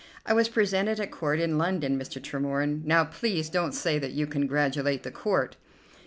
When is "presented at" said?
0.49-1.11